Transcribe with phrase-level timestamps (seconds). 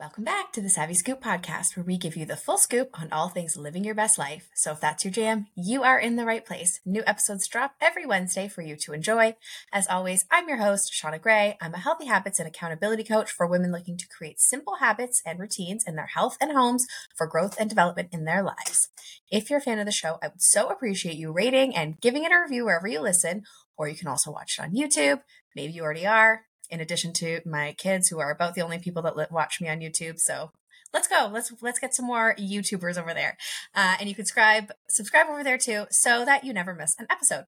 [0.00, 3.08] Welcome back to the Savvy Scoop podcast, where we give you the full scoop on
[3.10, 4.48] all things living your best life.
[4.54, 6.78] So if that's your jam, you are in the right place.
[6.86, 9.34] New episodes drop every Wednesday for you to enjoy.
[9.72, 11.58] As always, I'm your host, Shauna Grey.
[11.60, 15.40] I'm a healthy habits and accountability coach for women looking to create simple habits and
[15.40, 16.86] routines in their health and homes
[17.16, 18.90] for growth and development in their lives.
[19.32, 22.22] If you're a fan of the show, I would so appreciate you rating and giving
[22.22, 23.42] it a review wherever you listen,
[23.76, 25.22] or you can also watch it on YouTube.
[25.56, 29.02] Maybe you already are in addition to my kids who are about the only people
[29.02, 30.18] that watch me on YouTube.
[30.18, 30.52] So
[30.92, 31.30] let's go.
[31.32, 33.36] Let's let's get some more YouTubers over there.
[33.74, 37.06] Uh, and you can subscribe subscribe over there too, so that you never miss an
[37.10, 37.44] episode.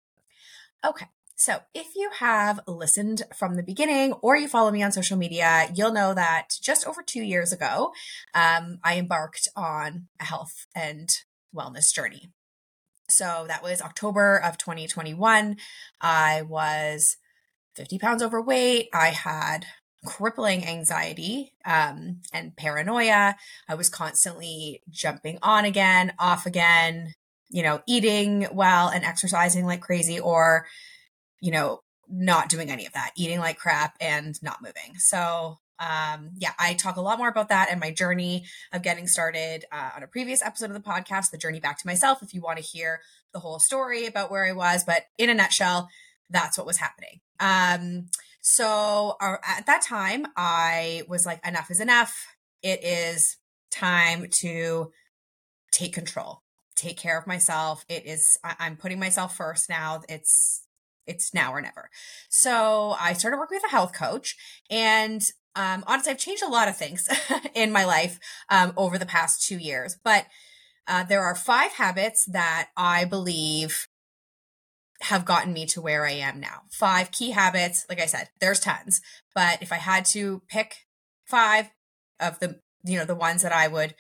[0.85, 1.07] Okay.
[1.41, 5.69] So, if you have listened from the beginning or you follow me on social media,
[5.73, 7.93] you'll know that just over two years ago,
[8.35, 11.09] um, I embarked on a health and
[11.55, 12.33] wellness journey.
[13.09, 15.59] So, that was October of 2021.
[16.01, 17.19] I was
[17.79, 18.89] 50 pounds overweight.
[18.93, 19.65] I had
[20.05, 23.37] crippling anxiety um, and paranoia.
[23.69, 27.15] I was constantly jumping on again, off again,
[27.51, 30.67] you know, eating well and exercising like crazy, or,
[31.41, 34.99] you know, not doing any of that, eating like crap and not moving.
[34.99, 39.07] So, um, yeah, I talk a lot more about that and my journey of getting
[39.07, 42.35] started uh, on a previous episode of the podcast, The Journey Back to Myself, if
[42.35, 43.01] you want to hear
[43.33, 44.83] the whole story about where I was.
[44.85, 45.89] But in a nutshell,
[46.31, 47.21] that's what was happening.
[47.41, 48.07] Um,
[48.41, 52.27] so uh, at that time, I was like, enough is enough.
[52.63, 53.37] It is
[53.71, 54.93] time to
[55.71, 56.43] take control,
[56.75, 57.85] take care of myself.
[57.89, 60.03] It is, I- I'm putting myself first now.
[60.09, 60.65] It's,
[61.07, 61.91] it's now or never.
[62.29, 64.37] So I started working with a health coach
[64.71, 65.23] and
[65.57, 67.09] um, honestly, I've changed a lot of things
[67.55, 70.27] in my life um, over the past two years, but
[70.87, 73.88] uh, there are five habits that I believe
[75.03, 76.63] have gotten me to where I am now.
[76.71, 77.87] Five key habits.
[77.89, 79.01] Like I said, there's tons,
[79.35, 80.87] but if I had to pick
[81.25, 81.71] five
[82.19, 83.95] of the, you know, the ones that I would,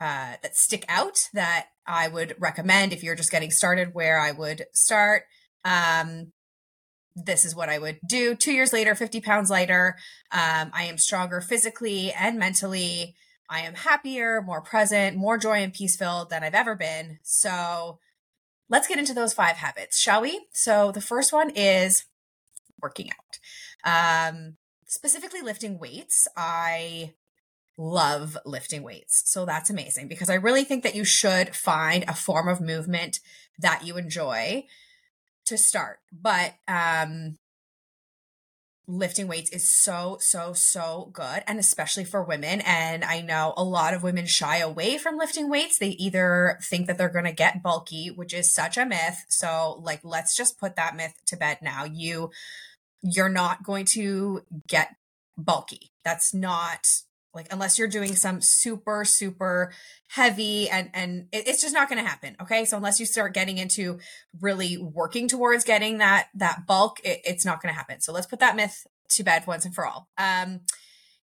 [0.00, 4.32] uh, that stick out that I would recommend if you're just getting started where I
[4.32, 5.24] would start.
[5.64, 6.32] Um,
[7.14, 8.34] this is what I would do.
[8.34, 9.96] Two years later, 50 pounds lighter.
[10.32, 13.14] Um, I am stronger physically and mentally.
[13.48, 17.18] I am happier, more present, more joy and peace filled than I've ever been.
[17.22, 17.98] So,
[18.70, 20.46] let's get into those five habits, shall we?
[20.52, 22.04] So the first one is
[22.80, 24.32] working out.
[24.32, 26.26] Um, specifically lifting weights.
[26.36, 27.12] I
[27.76, 29.22] love lifting weights.
[29.26, 33.20] So that's amazing because I really think that you should find a form of movement
[33.58, 34.66] that you enjoy
[35.46, 35.98] to start.
[36.12, 37.38] But um
[38.86, 41.42] lifting weights is so, so, so good.
[41.46, 42.60] And especially for women.
[42.62, 45.78] And I know a lot of women shy away from lifting weights.
[45.78, 49.24] They either think that they're going to get bulky, which is such a myth.
[49.28, 51.84] So like, let's just put that myth to bed now.
[51.84, 52.30] You,
[53.02, 54.96] you're not going to get
[55.38, 55.92] bulky.
[56.04, 56.86] That's not
[57.34, 59.72] like unless you're doing some super super
[60.08, 62.64] heavy and and it's just not going to happen okay?
[62.64, 63.98] So unless you start getting into
[64.40, 68.00] really working towards getting that that bulk it, it's not going to happen.
[68.00, 70.08] So let's put that myth to bed once and for all.
[70.18, 70.60] Um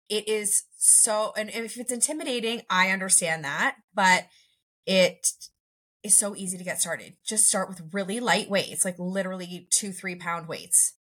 [0.09, 4.27] it is so and if it's intimidating i understand that but
[4.85, 5.27] it
[6.05, 7.15] is so easy to get started.
[7.25, 10.93] Just start with really light weights like literally two three pound weights.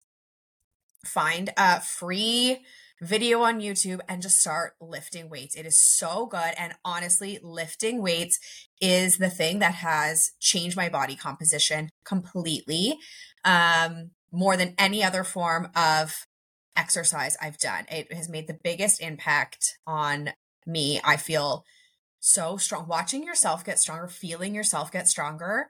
[1.05, 2.59] Find a free
[3.03, 5.55] video on YouTube and just start lifting weights.
[5.55, 6.53] It is so good.
[6.57, 8.39] And honestly, lifting weights
[8.81, 12.97] is the thing that has changed my body composition completely.
[13.45, 16.25] Um, more than any other form of
[16.75, 17.85] exercise I've done.
[17.89, 20.31] It has made the biggest impact on
[20.65, 20.99] me.
[21.03, 21.63] I feel
[22.19, 22.87] so strong.
[22.87, 25.67] Watching yourself get stronger, feeling yourself get stronger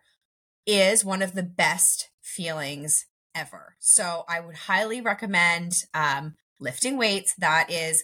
[0.66, 3.06] is one of the best feelings
[3.36, 3.76] ever.
[3.80, 7.34] So I would highly recommend um, lifting weights.
[7.36, 8.04] That is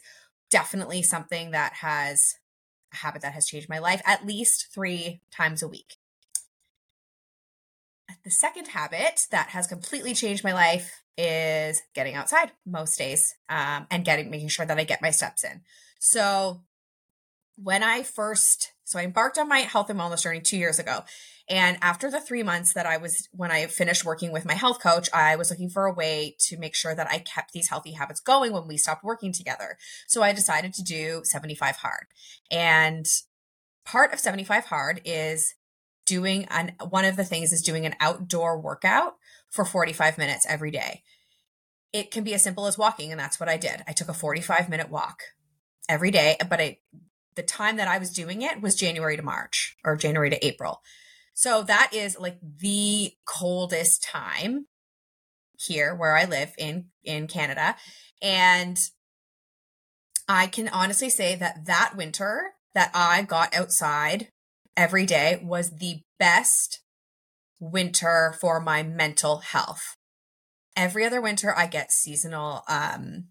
[0.52, 2.36] definitely something that has
[2.94, 5.96] a habit that has changed my life at least three times a week.
[8.24, 13.88] The second habit that has completely changed my life is getting outside most days um,
[13.92, 15.62] and getting making sure that I get my steps in.
[16.00, 16.62] So
[17.56, 21.04] when I first so I embarked on my health and wellness journey two years ago,
[21.50, 24.80] and after the three months that I was, when I finished working with my health
[24.80, 27.94] coach, I was looking for a way to make sure that I kept these healthy
[27.94, 29.78] habits going when we stopped working together.
[30.08, 32.06] So I decided to do 75 hard.
[32.52, 33.08] And
[33.84, 35.56] part of 75 hard is
[36.06, 39.16] doing an, one of the things is doing an outdoor workout
[39.50, 41.02] for 45 minutes every day.
[41.92, 43.10] It can be as simple as walking.
[43.10, 43.84] And that's what I did.
[43.88, 45.24] I took a 45 minute walk
[45.88, 46.78] every day, but I,
[47.34, 50.82] the time that I was doing it was January to March or January to April.
[51.40, 54.66] So that is like the coldest time
[55.58, 57.78] here where I live in in Canada
[58.22, 58.78] and
[60.28, 64.28] I can honestly say that that winter that I got outside
[64.76, 66.82] every day was the best
[67.58, 69.96] winter for my mental health.
[70.76, 73.30] Every other winter, I get seasonal um,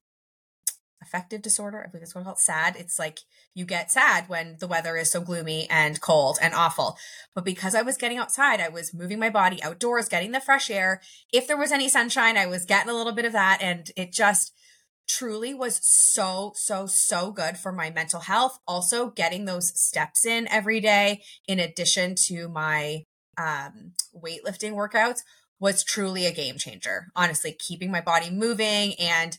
[1.03, 1.85] affective disorder.
[1.85, 2.39] I believe it's what it's called.
[2.39, 2.75] Sad.
[2.79, 3.19] It's like
[3.59, 6.97] you get sad when the weather is so gloomy and cold and awful.
[7.35, 10.71] But because I was getting outside, I was moving my body outdoors, getting the fresh
[10.71, 11.03] air.
[11.33, 13.59] If there was any sunshine, I was getting a little bit of that.
[13.61, 14.53] And it just
[15.09, 18.61] truly was so, so, so good for my mental health.
[18.69, 23.03] Also, getting those steps in every day, in addition to my
[23.37, 25.23] um, weightlifting workouts,
[25.59, 27.09] was truly a game changer.
[27.17, 29.37] Honestly, keeping my body moving and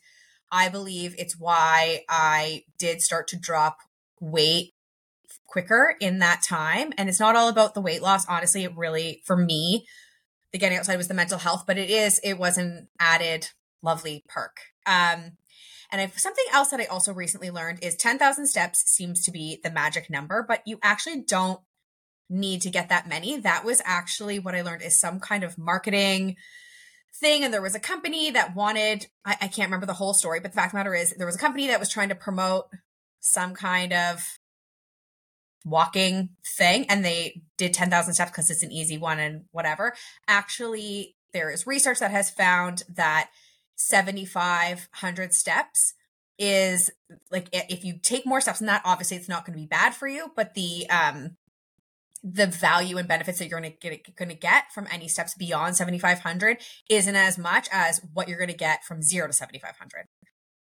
[0.52, 3.78] I believe it's why I did start to drop
[4.20, 4.74] weight
[5.48, 6.94] quicker in that time.
[6.98, 8.28] And it's not all about the weight loss.
[8.28, 9.86] Honestly, it really, for me,
[10.52, 13.50] the getting outside was the mental health, but it is, it was an added
[13.82, 14.58] lovely perk.
[14.86, 15.38] Um,
[15.92, 19.60] and if something else that I also recently learned is 10,000 steps seems to be
[19.64, 21.62] the magic number, but you actually don't
[22.30, 23.40] need to get that many.
[23.40, 26.36] That was actually what I learned is some kind of marketing
[27.20, 30.40] thing and there was a company that wanted I, I, can't remember the whole story
[30.40, 32.16] but the fact of the matter is there was a company that was trying to
[32.16, 32.68] promote
[33.20, 34.40] some kind of
[35.66, 39.94] walking thing and they did 10,000 steps because it's an easy one and whatever.
[40.28, 43.30] Actually there is research that has found that
[43.76, 45.94] 7500 steps
[46.38, 46.90] is
[47.32, 49.94] like if you take more steps than that obviously it's not going to be bad
[49.94, 51.36] for you but the um
[52.24, 55.34] the value and benefits that you're going to get going to get from any steps
[55.36, 56.58] beyond 7500
[56.90, 60.08] isn't as much as what you're going to get from 0 to 7500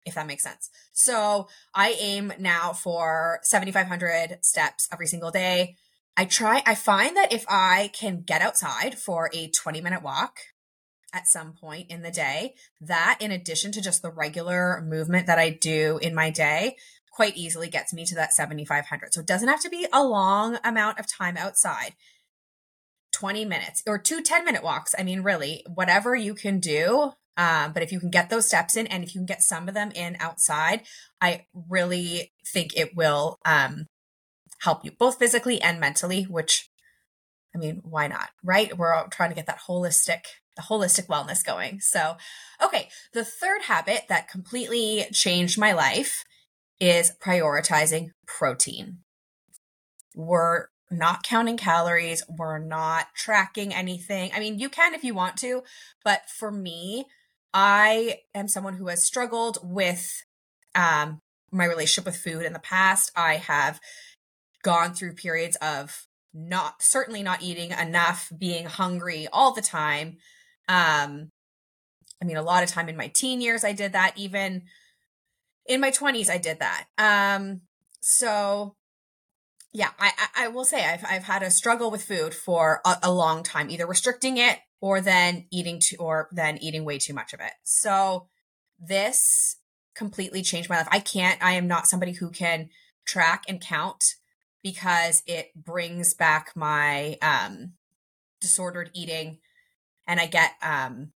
[0.07, 0.71] if that makes sense.
[0.93, 5.77] So, I aim now for 7500 steps every single day.
[6.17, 10.39] I try I find that if I can get outside for a 20 minute walk
[11.13, 15.39] at some point in the day, that in addition to just the regular movement that
[15.39, 16.77] I do in my day,
[17.13, 19.13] quite easily gets me to that 7,500.
[19.13, 21.95] So it doesn't have to be a long amount of time outside.
[23.13, 24.95] 20 minutes or two 10 minute walks.
[24.99, 27.13] I mean, really, whatever you can do.
[27.37, 29.69] Um, but if you can get those steps in and if you can get some
[29.69, 30.83] of them in outside,
[31.21, 33.87] I really think it will um,
[34.61, 36.71] help you both physically and mentally, which
[37.55, 38.31] I mean, why not?
[38.43, 38.77] Right?
[38.77, 40.21] We're all trying to get that holistic
[40.57, 41.81] the holistic wellness going.
[41.81, 42.17] So,
[42.63, 46.25] okay, the third habit that completely changed my life
[46.81, 48.99] is prioritizing protein.
[50.15, 52.23] We're not counting calories.
[52.29, 54.31] We're not tracking anything.
[54.35, 55.63] I mean, you can if you want to,
[56.05, 57.07] but for me,
[57.59, 60.23] I am someone who has struggled with
[60.75, 61.21] um,
[61.51, 63.11] my relationship with food in the past.
[63.17, 63.81] I have
[64.63, 70.19] gone through periods of not certainly not eating enough, being hungry all the time.
[70.69, 71.31] Um,
[72.21, 74.13] I mean, a lot of time in my teen years, I did that.
[74.17, 74.65] Even
[75.69, 77.61] in my 20s i did that um
[78.01, 78.75] so
[79.73, 83.13] yeah i i will say i've i've had a struggle with food for a, a
[83.13, 87.33] long time either restricting it or then eating too or then eating way too much
[87.33, 88.29] of it so
[88.79, 89.57] this
[89.95, 92.69] completely changed my life i can't i am not somebody who can
[93.07, 94.05] track and count
[94.63, 97.73] because it brings back my um
[98.41, 99.39] disordered eating
[100.07, 101.13] and i get um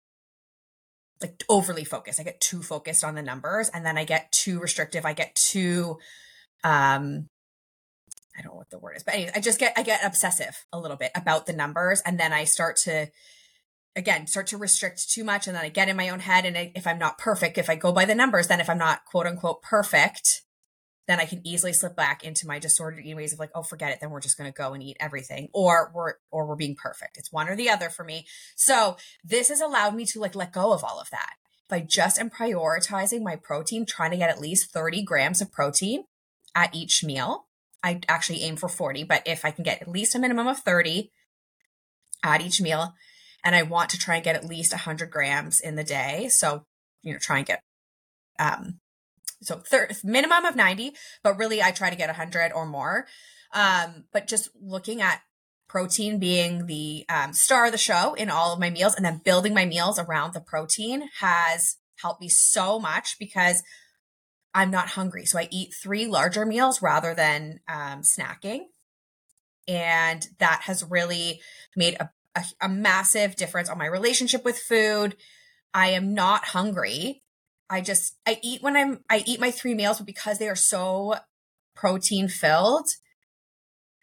[1.20, 2.20] like overly focused.
[2.20, 5.04] I get too focused on the numbers and then I get too restrictive.
[5.04, 5.98] I get too
[6.64, 7.28] um
[8.38, 10.64] I don't know what the word is, but anyway, I just get I get obsessive
[10.72, 13.08] a little bit about the numbers and then I start to
[13.96, 16.56] again start to restrict too much and then I get in my own head and
[16.56, 19.04] I, if I'm not perfect, if I go by the numbers, then if I'm not
[19.04, 20.42] quote unquote perfect,
[21.10, 23.90] then I can easily slip back into my disordered eating ways of like, oh, forget
[23.90, 23.98] it.
[24.00, 27.18] Then we're just going to go and eat everything, or we're or we're being perfect.
[27.18, 28.26] It's one or the other for me.
[28.54, 31.34] So this has allowed me to like let go of all of that.
[31.68, 36.04] I just am prioritizing my protein, trying to get at least 30 grams of protein
[36.54, 37.46] at each meal.
[37.82, 40.58] I actually aim for 40, but if I can get at least a minimum of
[40.58, 41.10] 30
[42.22, 42.94] at each meal,
[43.44, 46.64] and I want to try and get at least 100 grams in the day, so
[47.02, 47.62] you know, try and get
[48.38, 48.80] um,
[49.42, 53.06] so third, minimum of 90, but really I try to get 100 or more.
[53.52, 55.22] Um, but just looking at
[55.68, 59.20] protein being the um, star of the show in all of my meals and then
[59.24, 63.62] building my meals around the protein has helped me so much because
[64.52, 65.26] I'm not hungry.
[65.26, 68.64] So I eat three larger meals rather than um, snacking.
[69.68, 71.40] And that has really
[71.76, 75.16] made a, a, a massive difference on my relationship with food.
[75.72, 77.22] I am not hungry
[77.70, 80.56] I just I eat when I'm I eat my three meals, but because they are
[80.56, 81.14] so
[81.76, 82.88] protein filled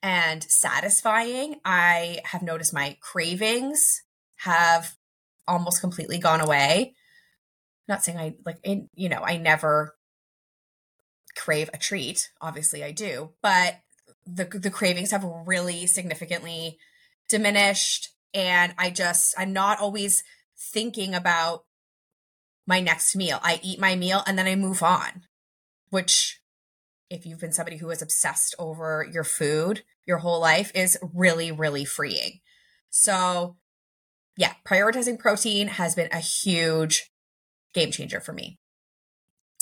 [0.02, 4.04] and satisfying, I have noticed my cravings
[4.38, 4.96] have
[5.48, 6.94] almost completely gone away.
[7.90, 9.96] I'm not saying I like in, you know, I never
[11.36, 12.30] crave a treat.
[12.40, 13.80] Obviously, I do, but
[14.26, 16.78] the the cravings have really significantly
[17.28, 20.24] diminished, and I just I'm not always
[20.74, 21.66] thinking about
[22.66, 23.40] my next meal.
[23.44, 25.24] I eat my meal and then I move on,
[25.90, 26.42] which
[27.10, 31.52] if you've been somebody who is obsessed over your food your whole life is really,
[31.52, 32.40] really freeing.
[32.90, 33.58] So,
[34.38, 37.12] yeah, prioritizing protein has been a huge
[37.74, 38.58] game changer for me.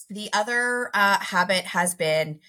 [0.10, 2.40] The other uh, habit has been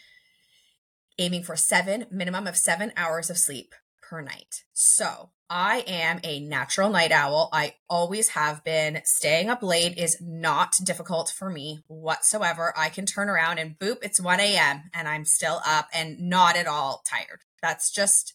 [1.18, 4.64] aiming for seven, minimum of seven hours of sleep per night.
[4.74, 7.48] So I am a natural night owl.
[7.52, 9.00] I always have been.
[9.04, 12.74] Staying up late is not difficult for me whatsoever.
[12.76, 14.90] I can turn around and boop, it's 1 a.m.
[14.92, 17.40] and I'm still up and not at all tired.
[17.62, 18.34] That's just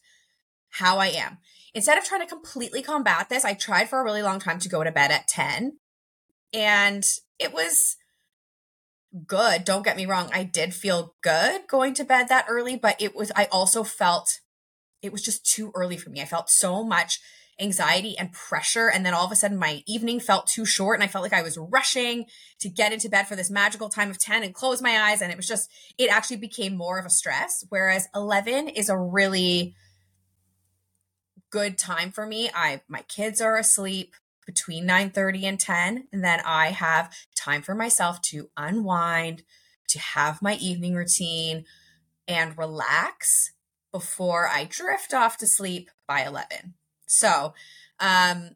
[0.69, 1.39] how I am.
[1.73, 4.69] Instead of trying to completely combat this, I tried for a really long time to
[4.69, 5.77] go to bed at 10
[6.53, 7.05] and
[7.39, 7.97] it was
[9.27, 9.65] good.
[9.65, 10.29] Don't get me wrong.
[10.33, 14.39] I did feel good going to bed that early, but it was, I also felt
[15.01, 16.21] it was just too early for me.
[16.21, 17.19] I felt so much
[17.59, 18.89] anxiety and pressure.
[18.89, 21.33] And then all of a sudden, my evening felt too short, and I felt like
[21.33, 22.25] I was rushing
[22.59, 25.21] to get into bed for this magical time of 10 and close my eyes.
[25.21, 27.65] And it was just, it actually became more of a stress.
[27.69, 29.75] Whereas 11 is a really
[31.51, 32.49] good time for me.
[32.53, 34.15] I, my kids are asleep
[34.45, 39.43] between 9:30 and 10 and then I have time for myself to unwind,
[39.89, 41.65] to have my evening routine
[42.27, 43.51] and relax
[43.91, 46.75] before I drift off to sleep by 11.
[47.07, 47.53] So,
[47.99, 48.51] um,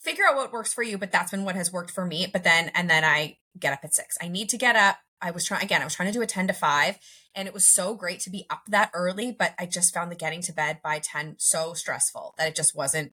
[0.00, 2.26] figure out what works for you, but that's been what has worked for me.
[2.32, 4.16] But then, and then I get up at six.
[4.22, 4.98] I need to get up.
[5.20, 6.98] I was trying, again, I was trying to do a 10 to 5,
[7.34, 10.16] and it was so great to be up that early, but I just found the
[10.16, 13.12] getting to bed by 10 so stressful that it just wasn't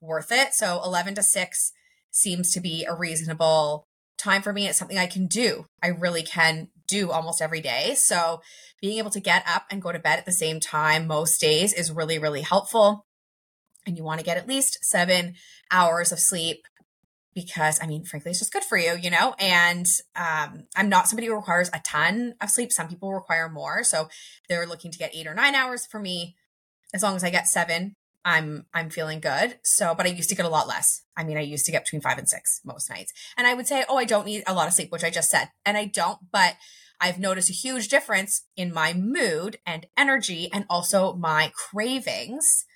[0.00, 0.54] worth it.
[0.54, 1.72] So 11 to 6
[2.10, 4.68] seems to be a reasonable time for me.
[4.68, 5.66] It's something I can do.
[5.82, 7.94] I really can do almost every day.
[7.94, 8.42] So
[8.80, 11.72] being able to get up and go to bed at the same time most days
[11.72, 13.06] is really, really helpful.
[13.86, 15.34] And you want to get at least seven
[15.70, 16.66] hours of sleep
[17.34, 19.34] because I mean, frankly, it's just good for you, you know?
[19.38, 22.72] And um, I'm not somebody who requires a ton of sleep.
[22.72, 23.84] Some people require more.
[23.84, 24.08] So
[24.48, 26.36] they're looking to get eight or nine hours for me.
[26.92, 29.58] As long as I get seven, I'm I'm feeling good.
[29.64, 31.02] So, but I used to get a lot less.
[31.16, 33.12] I mean, I used to get between 5 and 6 most nights.
[33.36, 35.30] And I would say, "Oh, I don't need a lot of sleep," which I just
[35.30, 35.50] said.
[35.64, 36.56] And I don't, but
[37.00, 42.66] I've noticed a huge difference in my mood and energy and also my cravings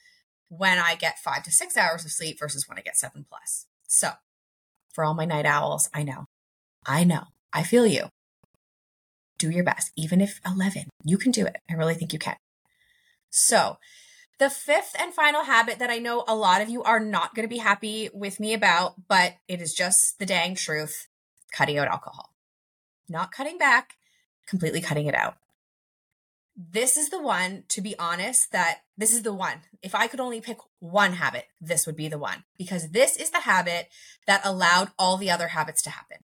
[0.48, 3.66] when I get 5 to 6 hours of sleep versus when I get 7 plus.
[3.86, 4.12] So,
[4.92, 6.24] for all my night owls, I know.
[6.86, 7.24] I know.
[7.52, 8.08] I feel you.
[9.38, 10.84] Do your best, even if 11.
[11.02, 11.56] You can do it.
[11.68, 12.36] I really think you can.
[13.30, 13.78] So,
[14.38, 17.47] the fifth and final habit that I know a lot of you are not going
[17.47, 21.07] to be happy with me about, but it is just the dang truth
[21.53, 22.35] cutting out alcohol.
[23.09, 23.97] Not cutting back,
[24.47, 25.37] completely cutting it out.
[26.57, 29.62] This is the one, to be honest, that this is the one.
[29.83, 33.31] If I could only pick one habit, this would be the one because this is
[33.31, 33.88] the habit
[34.26, 36.19] that allowed all the other habits to happen.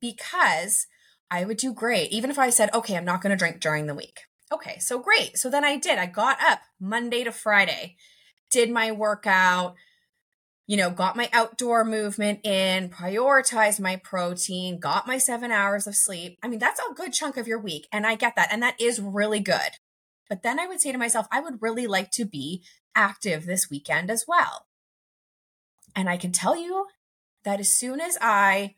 [0.00, 0.86] Because
[1.30, 3.86] I would do great, even if I said, okay, I'm not going to drink during
[3.86, 4.20] the week.
[4.52, 5.38] Okay, so great.
[5.38, 5.98] So then I did.
[5.98, 7.96] I got up Monday to Friday,
[8.50, 9.76] did my workout,
[10.66, 15.96] you know, got my outdoor movement in, prioritized my protein, got my seven hours of
[15.96, 16.38] sleep.
[16.42, 17.88] I mean, that's a good chunk of your week.
[17.90, 18.52] And I get that.
[18.52, 19.78] And that is really good.
[20.28, 22.62] But then I would say to myself, I would really like to be
[22.94, 24.66] active this weekend as well.
[25.96, 26.88] And I can tell you
[27.44, 28.76] that as soon as I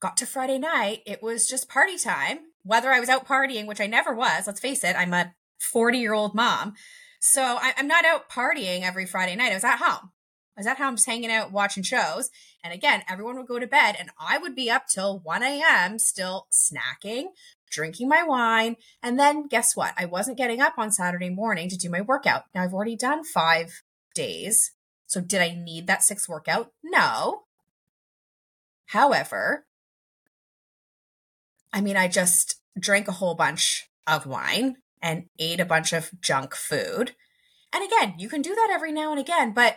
[0.00, 3.80] got to Friday night, it was just party time whether I was out partying, which
[3.80, 6.74] I never was, let's face it, I'm a 40 year old mom.
[7.20, 9.52] So I, am not out partying every Friday night.
[9.52, 10.10] I was at home.
[10.56, 12.30] I was at home just hanging out, watching shows.
[12.64, 15.98] And again, everyone would go to bed and I would be up till 1 a.m.
[15.98, 17.26] still snacking,
[17.70, 18.76] drinking my wine.
[19.02, 19.94] And then guess what?
[19.96, 22.44] I wasn't getting up on Saturday morning to do my workout.
[22.54, 23.82] Now I've already done five
[24.14, 24.72] days.
[25.06, 26.72] So did I need that sixth workout?
[26.82, 27.42] No.
[28.86, 29.66] However,
[31.72, 36.10] I mean, I just drank a whole bunch of wine and ate a bunch of
[36.20, 37.14] junk food.
[37.72, 39.76] And again, you can do that every now and again, but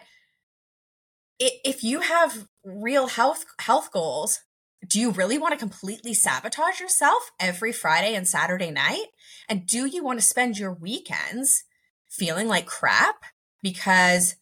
[1.39, 4.39] if you have real health health goals,
[4.88, 9.07] do you really want to completely sabotage yourself every Friday and Saturday night?
[9.50, 11.63] And do you want to spend your weekends
[12.09, 13.15] feeling like crap
[13.62, 14.35] because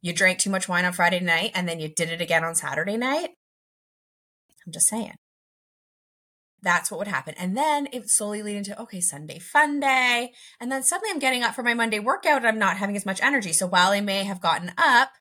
[0.00, 2.54] you drank too much wine on Friday night and then you did it again on
[2.54, 3.30] Saturday night?
[4.66, 5.14] I'm just saying
[6.64, 7.34] that's what would happen.
[7.38, 10.32] And then it slowly lead into, okay, Sunday fun day.
[10.58, 13.06] And then suddenly I'm getting up for my Monday workout and I'm not having as
[13.06, 13.52] much energy.
[13.52, 15.12] So while I may have gotten up,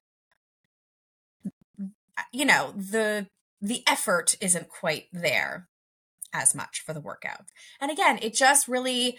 [2.31, 3.27] you know, the,
[3.61, 5.67] the effort isn't quite there.
[6.33, 7.45] as much for the workout.
[7.79, 9.17] And again, it just really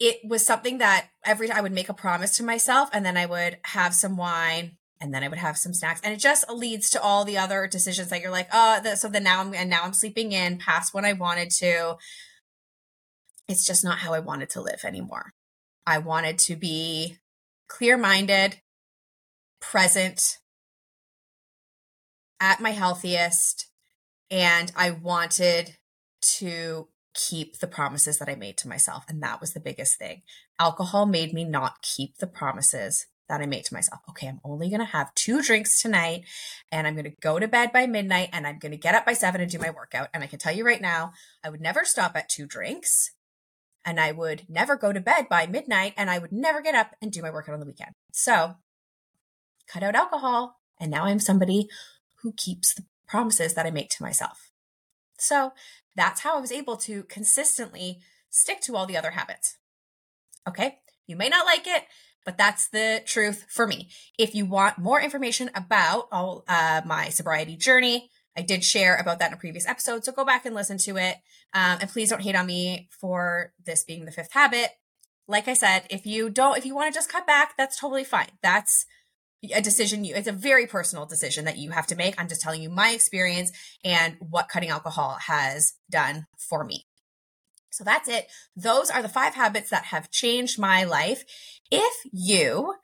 [0.00, 3.16] it was something that every time I would make a promise to myself and then
[3.16, 6.48] I would have some wine and then I would have some snacks and it just
[6.50, 9.52] leads to all the other decisions that you're like, oh, the, so then now I'm
[9.52, 11.96] and now I'm sleeping in past when I wanted to.
[13.46, 15.34] It's just not how I wanted to live anymore.
[15.86, 17.18] I wanted to be
[17.68, 18.62] clear-minded,
[19.60, 20.38] present,
[22.40, 23.68] at my healthiest,
[24.30, 25.76] and I wanted
[26.38, 29.04] to keep the promises that I made to myself.
[29.06, 30.22] And that was the biggest thing.
[30.58, 34.00] Alcohol made me not keep the promises that I made to myself.
[34.10, 36.24] Okay, I'm only going to have two drinks tonight
[36.70, 39.06] and I'm going to go to bed by midnight and I'm going to get up
[39.06, 40.08] by seven and do my workout.
[40.12, 41.12] And I can tell you right now,
[41.42, 43.12] I would never stop at two drinks
[43.84, 46.94] and I would never go to bed by midnight and I would never get up
[47.00, 47.92] and do my workout on the weekend.
[48.12, 48.56] So
[49.66, 50.60] cut out alcohol.
[50.80, 51.68] And now I'm somebody
[52.22, 54.50] who keeps the promises that I make to myself.
[55.18, 55.52] So
[55.94, 59.56] that's how I was able to consistently stick to all the other habits.
[60.48, 60.78] Okay.
[61.06, 61.84] You may not like it,
[62.24, 63.88] but that's the truth for me.
[64.18, 69.18] If you want more information about all uh, my sobriety journey, I did share about
[69.20, 70.04] that in a previous episode.
[70.04, 71.16] So go back and listen to it.
[71.52, 74.70] Um, and please don't hate on me for this being the fifth habit.
[75.28, 78.04] Like I said, if you don't, if you want to just cut back, that's totally
[78.04, 78.28] fine.
[78.42, 78.86] That's
[79.54, 82.40] a decision you it's a very personal decision that you have to make i'm just
[82.40, 83.52] telling you my experience
[83.84, 86.86] and what cutting alcohol has done for me
[87.74, 88.26] so that's it
[88.56, 91.24] those are the five habits that have changed my life
[91.70, 92.74] if you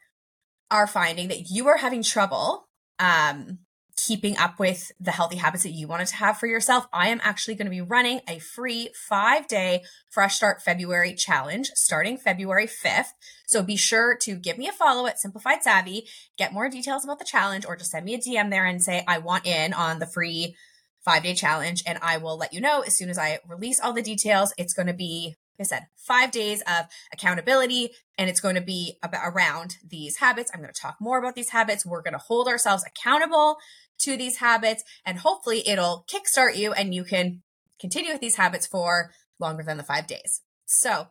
[0.71, 2.69] are finding that you are having trouble
[2.99, 3.59] um
[4.07, 7.21] keeping up with the healthy habits that you wanted to have for yourself, I am
[7.23, 12.67] actually going to be running a free five day Fresh Start February challenge starting February
[12.67, 13.13] 5th.
[13.47, 16.07] So be sure to give me a follow at Simplified Savvy,
[16.39, 19.05] get more details about the challenge, or just send me a DM there and say,
[19.07, 20.57] I want in on the free
[21.04, 21.83] five day challenge.
[21.87, 24.52] And I will let you know as soon as I release all the details.
[24.57, 28.62] It's going to be like I said, five days of accountability, and it's going to
[28.62, 30.50] be about around these habits.
[30.54, 31.84] I'm going to talk more about these habits.
[31.84, 33.58] We're going to hold ourselves accountable
[34.00, 37.43] to these habits, and hopefully it'll kickstart you and you can
[37.78, 40.41] continue with these habits for longer than the five days.
[40.65, 41.08] So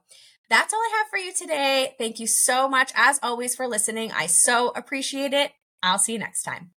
[0.49, 1.93] that's all I have for you today.
[1.99, 4.12] Thank you so much, as always, for listening.
[4.12, 5.52] I so appreciate it.
[5.84, 6.71] I'll see you next time.